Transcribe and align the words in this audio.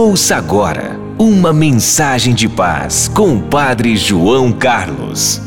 Ouça 0.00 0.36
agora 0.36 0.96
uma 1.18 1.52
mensagem 1.52 2.32
de 2.32 2.48
paz 2.48 3.08
com 3.08 3.36
o 3.36 3.42
Padre 3.48 3.96
João 3.96 4.52
Carlos. 4.52 5.40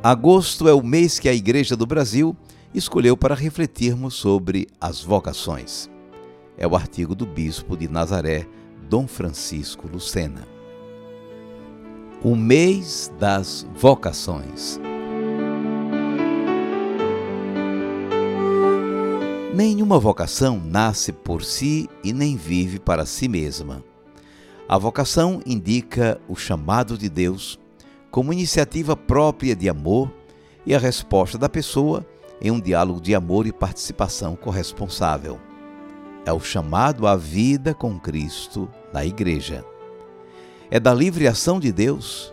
Agosto 0.00 0.68
é 0.68 0.72
o 0.72 0.80
mês 0.80 1.18
que 1.18 1.28
a 1.28 1.34
Igreja 1.34 1.74
do 1.74 1.84
Brasil 1.84 2.36
escolheu 2.72 3.16
para 3.16 3.34
refletirmos 3.34 4.14
sobre 4.14 4.68
as 4.80 5.02
vocações. 5.02 5.90
É 6.56 6.68
o 6.68 6.76
artigo 6.76 7.16
do 7.16 7.26
bispo 7.26 7.76
de 7.76 7.88
Nazaré, 7.88 8.46
Dom 8.88 9.08
Francisco 9.08 9.88
Lucena. 9.92 10.46
O 12.22 12.36
mês 12.36 13.12
das 13.18 13.66
vocações. 13.74 14.78
Nenhuma 19.54 19.98
vocação 19.98 20.58
nasce 20.64 21.12
por 21.12 21.44
si 21.44 21.86
e 22.02 22.10
nem 22.10 22.38
vive 22.38 22.78
para 22.78 23.04
si 23.04 23.28
mesma. 23.28 23.84
A 24.66 24.78
vocação 24.78 25.42
indica 25.44 26.18
o 26.26 26.34
chamado 26.34 26.96
de 26.96 27.10
Deus 27.10 27.60
como 28.10 28.32
iniciativa 28.32 28.96
própria 28.96 29.54
de 29.54 29.68
amor 29.68 30.10
e 30.64 30.74
a 30.74 30.78
resposta 30.78 31.36
da 31.36 31.50
pessoa 31.50 32.06
em 32.40 32.50
um 32.50 32.58
diálogo 32.58 32.98
de 32.98 33.14
amor 33.14 33.46
e 33.46 33.52
participação 33.52 34.34
corresponsável. 34.34 35.38
É 36.24 36.32
o 36.32 36.40
chamado 36.40 37.06
à 37.06 37.14
vida 37.14 37.74
com 37.74 38.00
Cristo 38.00 38.70
na 38.90 39.04
Igreja. 39.04 39.62
É 40.70 40.80
da 40.80 40.94
livre 40.94 41.28
ação 41.28 41.60
de 41.60 41.70
Deus 41.70 42.32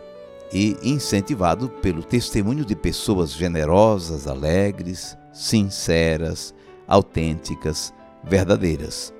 e 0.50 0.74
incentivado 0.82 1.68
pelo 1.68 2.02
testemunho 2.02 2.64
de 2.64 2.74
pessoas 2.74 3.30
generosas, 3.30 4.26
alegres, 4.26 5.18
sinceras, 5.34 6.54
autênticas, 6.90 7.94
verdadeiras. 8.24 9.14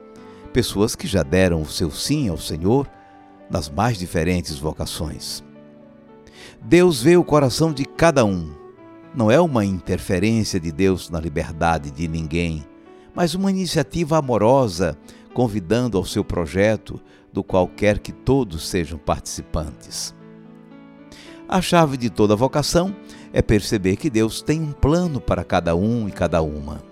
Pessoas 0.52 0.97
que 0.97 1.06
já 1.06 1.23
deram 1.23 1.62
o 1.62 1.66
seu 1.66 1.91
sim 1.91 2.29
ao 2.29 2.37
Senhor 2.37 2.90
nas 3.49 3.71
mais 3.71 3.96
diferentes 3.96 4.59
vocações. 4.59 5.43
Deus 6.60 7.01
vê 7.01 7.16
o 7.16 7.24
coração 7.24 7.73
de 7.73 7.85
cada 7.85 8.24
um. 8.24 8.52
Não 9.15 9.30
é 9.30 9.40
uma 9.40 9.65
interferência 9.65 10.59
de 10.59 10.73
Deus 10.73 11.09
na 11.09 11.21
liberdade 11.21 11.90
de 11.90 12.07
ninguém, 12.09 12.65
mas 13.15 13.35
uma 13.35 13.51
iniciativa 13.51 14.18
amorosa, 14.18 14.96
convidando 15.32 15.96
ao 15.96 16.05
seu 16.05 16.24
projeto, 16.24 17.01
do 17.32 17.45
qual 17.45 17.68
quer 17.68 18.01
que 18.01 18.12
todos 18.12 18.68
sejam 18.68 18.99
participantes. 18.99 20.15
A 21.49 21.60
chave 21.60 21.96
de 21.96 22.10
toda 22.10 22.37
vocação 22.37 22.95
é 23.32 23.40
perceber 23.40 23.96
que 23.96 24.10
Deus 24.10 24.43
tem 24.43 24.60
um 24.60 24.73
plano 24.73 25.21
para 25.21 25.45
cada 25.45 25.74
um 25.74 26.09
e 26.09 26.12
cada 26.12 26.43
uma 26.43 26.90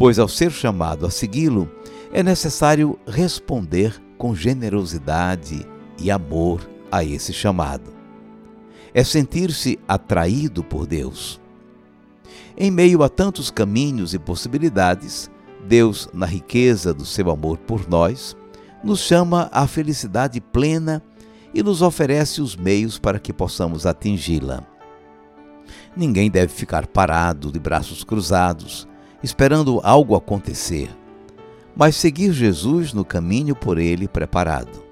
pois 0.00 0.18
ao 0.18 0.26
ser 0.26 0.50
chamado 0.50 1.04
a 1.04 1.10
segui-lo, 1.10 1.70
é 2.10 2.22
necessário 2.22 2.98
responder 3.06 4.02
com 4.16 4.34
generosidade 4.34 5.66
e 5.98 6.10
amor 6.10 6.66
a 6.90 7.04
esse 7.04 7.34
chamado. 7.34 7.92
É 8.94 9.04
sentir-se 9.04 9.78
atraído 9.86 10.64
por 10.64 10.86
Deus. 10.86 11.38
Em 12.56 12.70
meio 12.70 13.02
a 13.02 13.10
tantos 13.10 13.50
caminhos 13.50 14.14
e 14.14 14.18
possibilidades, 14.18 15.30
Deus, 15.68 16.08
na 16.14 16.24
riqueza 16.24 16.94
do 16.94 17.04
seu 17.04 17.30
amor 17.30 17.58
por 17.58 17.86
nós, 17.86 18.34
nos 18.82 19.00
chama 19.00 19.50
à 19.52 19.66
felicidade 19.66 20.40
plena 20.40 21.02
e 21.52 21.62
nos 21.62 21.82
oferece 21.82 22.40
os 22.40 22.56
meios 22.56 22.98
para 22.98 23.18
que 23.18 23.34
possamos 23.34 23.84
atingi-la. 23.84 24.62
Ninguém 25.94 26.30
deve 26.30 26.54
ficar 26.54 26.86
parado, 26.86 27.52
de 27.52 27.58
braços 27.58 28.02
cruzados, 28.02 28.88
esperando 29.22 29.80
algo 29.82 30.14
acontecer, 30.14 30.90
mas 31.76 31.96
seguir 31.96 32.32
Jesus 32.32 32.92
no 32.92 33.04
caminho 33.04 33.54
por 33.54 33.78
ele 33.78 34.08
preparado. 34.08 34.82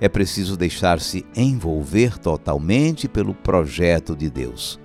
É 0.00 0.08
preciso 0.08 0.56
deixar-se 0.56 1.24
envolver 1.36 2.18
totalmente 2.18 3.08
pelo 3.08 3.34
projeto 3.34 4.16
de 4.16 4.28
Deus. 4.28 4.78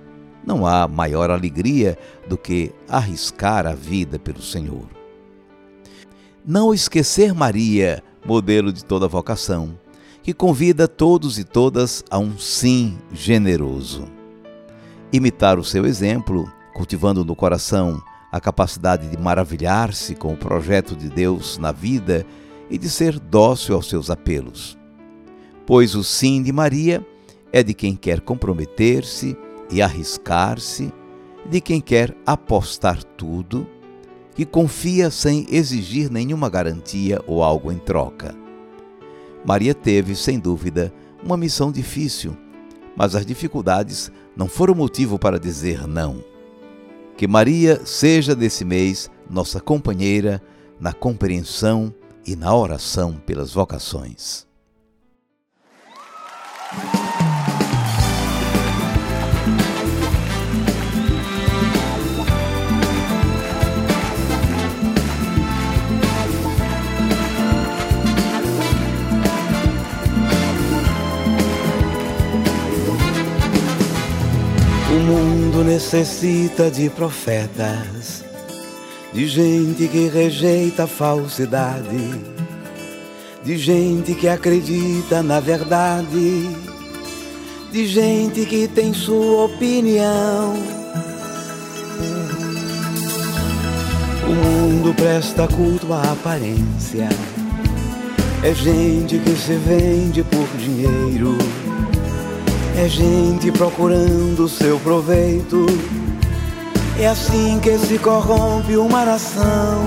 Não 0.46 0.64
há 0.64 0.88
maior 0.88 1.30
alegria 1.30 1.98
do 2.28 2.38
que 2.38 2.72
arriscar 2.88 3.66
a 3.66 3.74
vida 3.74 4.18
pelo 4.18 4.40
Senhor. 4.40 4.86
Não 6.46 6.72
esquecer 6.72 7.34
Maria, 7.34 8.02
modelo 8.24 8.72
de 8.72 8.84
toda 8.84 9.06
vocação, 9.06 9.78
que 10.22 10.32
convida 10.32 10.88
todos 10.88 11.38
e 11.38 11.44
todas 11.44 12.04
a 12.10 12.18
um 12.18 12.38
sim 12.38 12.98
generoso. 13.12 14.08
Imitar 15.12 15.58
o 15.58 15.64
seu 15.64 15.84
exemplo, 15.84 16.50
cultivando 16.72 17.24
no 17.24 17.34
coração 17.34 18.02
a 18.30 18.40
capacidade 18.40 19.08
de 19.08 19.16
maravilhar-se 19.18 20.14
com 20.14 20.32
o 20.32 20.36
projeto 20.36 20.94
de 20.94 21.08
Deus 21.08 21.58
na 21.58 21.72
vida 21.72 22.24
e 22.70 22.78
de 22.78 22.88
ser 22.88 23.18
dócil 23.18 23.74
aos 23.74 23.88
seus 23.88 24.10
apelos. 24.10 24.78
Pois 25.66 25.94
o 25.94 26.04
sim 26.04 26.42
de 26.42 26.52
Maria 26.52 27.04
é 27.52 27.62
de 27.62 27.74
quem 27.74 27.96
quer 27.96 28.20
comprometer-se 28.20 29.36
e 29.70 29.82
arriscar-se, 29.82 30.92
de 31.48 31.60
quem 31.60 31.80
quer 31.80 32.16
apostar 32.24 33.02
tudo, 33.02 33.66
que 34.34 34.44
confia 34.44 35.10
sem 35.10 35.46
exigir 35.50 36.10
nenhuma 36.10 36.48
garantia 36.48 37.20
ou 37.26 37.42
algo 37.42 37.72
em 37.72 37.78
troca. 37.78 38.34
Maria 39.44 39.74
teve, 39.74 40.14
sem 40.14 40.38
dúvida, 40.38 40.92
uma 41.22 41.36
missão 41.36 41.72
difícil, 41.72 42.36
mas 42.96 43.14
as 43.14 43.26
dificuldades 43.26 44.10
não 44.36 44.46
foram 44.48 44.74
motivo 44.74 45.18
para 45.18 45.38
dizer 45.38 45.86
não. 45.86 46.22
Que 47.20 47.28
Maria 47.28 47.84
seja 47.84 48.34
desse 48.34 48.64
mês 48.64 49.10
nossa 49.28 49.60
companheira 49.60 50.40
na 50.80 50.94
compreensão 50.94 51.94
e 52.26 52.34
na 52.34 52.56
oração 52.56 53.12
pelas 53.26 53.52
vocações. 53.52 54.46
Necessita 75.70 76.68
de 76.68 76.90
profetas, 76.90 78.24
de 79.12 79.28
gente 79.28 79.86
que 79.86 80.08
rejeita 80.08 80.82
a 80.82 80.86
falsidade, 80.88 82.10
de 83.44 83.56
gente 83.56 84.16
que 84.16 84.26
acredita 84.26 85.22
na 85.22 85.38
verdade, 85.38 86.50
de 87.70 87.86
gente 87.86 88.44
que 88.46 88.66
tem 88.66 88.92
sua 88.92 89.44
opinião. 89.44 90.54
O 94.28 94.34
mundo 94.34 94.92
presta 94.94 95.46
culto 95.46 95.92
à 95.92 96.02
aparência, 96.02 97.08
é 98.42 98.52
gente 98.52 99.20
que 99.20 99.36
se 99.36 99.54
vende 99.54 100.24
por 100.24 100.48
dinheiro 100.58 101.38
é 102.76 102.88
gente 102.88 103.50
procurando 103.52 104.48
seu 104.48 104.78
proveito. 104.80 105.66
É 106.98 107.08
assim 107.08 107.58
que 107.60 107.76
se 107.78 107.98
corrompe 107.98 108.76
uma 108.76 109.04
nação. 109.04 109.84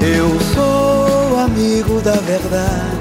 Eu 0.00 0.28
sou 0.54 1.38
amigo 1.40 2.00
da 2.00 2.16
verdade. 2.16 2.92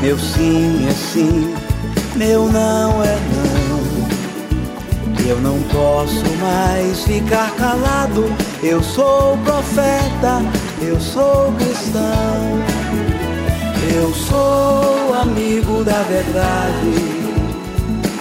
Meu 0.00 0.18
sim 0.18 0.86
é 0.88 0.92
sim, 0.92 1.54
meu 2.14 2.46
não 2.46 3.02
é 3.02 3.18
não. 3.34 3.66
Eu 5.28 5.40
não 5.40 5.60
posso 5.64 6.24
mais 6.40 7.02
ficar 7.02 7.50
calado. 7.56 8.24
Eu 8.62 8.82
sou 8.82 9.36
profeta, 9.38 10.40
eu 10.80 11.00
sou 11.00 11.52
cristão. 11.52 12.75
Eu 13.96 14.12
sou 14.12 15.14
amigo 15.14 15.82
da 15.82 16.02
verdade. 16.02 16.92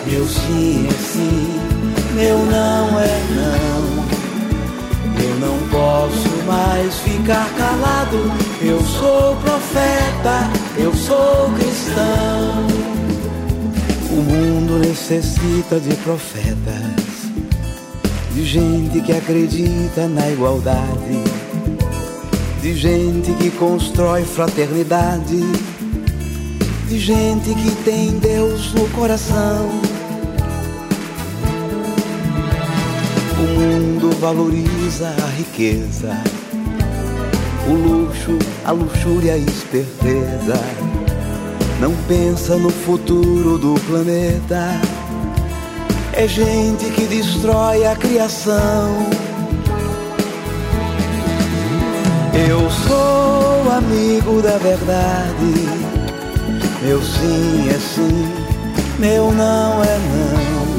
Meu 0.08 0.26
sim 0.26 0.88
é 0.88 0.94
sim, 0.94 1.60
meu 2.14 2.38
não 2.46 2.98
é 2.98 3.20
não. 3.36 4.06
Eu 5.22 5.36
não 5.42 5.68
posso 5.68 6.30
mais 6.48 6.96
ficar 7.00 7.50
calado. 7.58 8.32
Eu 8.62 8.80
sou 8.84 9.36
profeta, 9.36 10.50
eu 10.78 10.94
sou 10.94 11.52
cristão. 11.60 12.68
O 14.12 14.22
mundo 14.22 14.80
necessita 14.80 15.78
de 15.78 15.94
profetas, 15.98 17.34
de 18.34 18.46
gente 18.46 19.02
que 19.02 19.12
acredita 19.12 20.08
na 20.08 20.30
igualdade 20.30 21.45
de 22.66 22.74
gente 22.74 23.32
que 23.34 23.52
constrói 23.52 24.24
fraternidade, 24.24 25.40
de 26.88 26.98
gente 26.98 27.54
que 27.54 27.76
tem 27.84 28.18
Deus 28.18 28.74
no 28.74 28.90
coração. 28.90 29.70
O 33.38 33.60
mundo 33.60 34.10
valoriza 34.20 35.10
a 35.10 35.30
riqueza, 35.38 36.18
o 37.70 37.74
luxo, 37.74 38.36
a 38.66 38.72
luxúria 38.72 39.38
e 39.38 39.44
a 39.44 39.52
esperteza. 39.52 40.60
Não 41.80 41.94
pensa 42.08 42.58
no 42.58 42.72
futuro 42.72 43.60
do 43.60 43.76
planeta. 43.82 44.72
É 46.14 46.28
gente 46.28 46.86
que 46.86 47.06
destrói 47.06 47.86
a 47.86 47.96
criação. 47.96 49.08
Eu 52.36 52.70
sou 52.70 53.72
amigo 53.72 54.42
da 54.42 54.58
verdade. 54.58 55.70
Meu 56.82 57.02
sim 57.02 57.70
é 57.70 57.80
sim, 57.80 58.30
meu 59.00 59.32
não 59.32 59.82
é 59.82 59.98
não. 59.98 60.76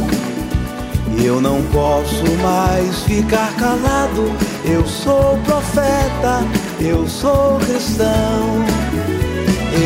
Eu 1.24 1.40
não 1.40 1.62
posso 1.72 2.26
mais 2.42 3.04
ficar 3.04 3.56
calado. 3.56 4.30
Eu 4.66 4.86
sou 4.86 5.38
profeta, 5.46 6.44
eu 6.78 7.08
sou 7.08 7.58
cristão. 7.60 8.66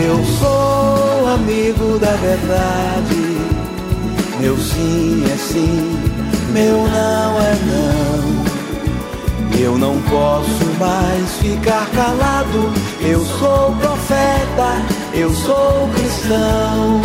Eu 0.04 0.24
sou 0.40 1.28
amigo 1.34 2.00
da 2.00 2.16
verdade. 2.16 3.38
Meu 4.40 4.56
sim 4.56 5.22
é 5.32 5.36
sim, 5.36 5.96
meu 6.52 6.88
não. 6.88 7.09
Eu 9.70 9.78
não 9.78 10.02
posso 10.02 10.64
mais 10.80 11.30
ficar 11.36 11.88
calado. 11.90 12.72
Eu 13.00 13.24
sou 13.24 13.72
profeta, 13.76 14.82
eu 15.14 15.30
sou 15.32 15.88
cristão. 15.94 17.00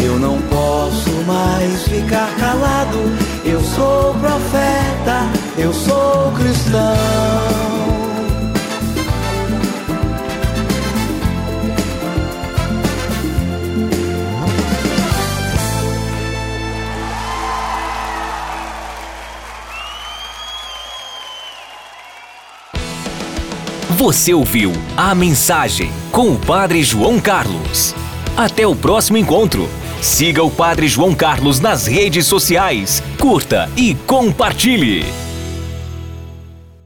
Eu 0.00 0.20
não 0.20 0.40
posso 0.42 1.10
mais 1.26 1.82
ficar 1.82 2.32
calado. 2.38 2.98
Eu 3.44 3.60
sou 3.60 4.14
profeta, 4.14 5.26
eu 5.58 5.74
sou 5.74 6.30
cristão. 6.36 6.97
Você 24.08 24.32
ouviu 24.32 24.72
a 24.96 25.14
mensagem 25.14 25.90
com 26.10 26.32
o 26.32 26.38
Padre 26.38 26.82
João 26.82 27.20
Carlos. 27.20 27.94
Até 28.34 28.66
o 28.66 28.74
próximo 28.74 29.18
encontro. 29.18 29.68
Siga 30.00 30.42
o 30.42 30.50
Padre 30.50 30.88
João 30.88 31.14
Carlos 31.14 31.60
nas 31.60 31.86
redes 31.86 32.26
sociais, 32.26 33.02
curta 33.18 33.68
e 33.76 33.94
compartilhe. 34.06 35.27